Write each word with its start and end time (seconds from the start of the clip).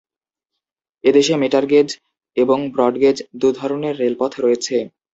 এদেশে 1.03 1.33
মিটারগেজ 1.37 1.89
এবং 2.37 2.57
ব্রডগেজ-দু'ধরনের 2.73 3.95
রেলপথ 3.99 4.31
রয়েছে। 4.39 4.75